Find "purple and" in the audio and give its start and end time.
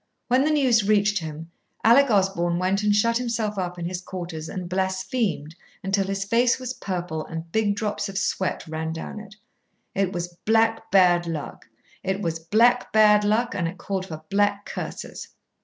6.73-7.51